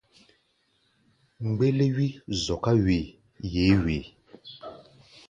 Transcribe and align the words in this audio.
Mgbéléwi 1.47 2.07
zɔká 2.43 2.71
wee, 2.83 3.13
yeé 3.51 3.75
wee. 3.83 4.03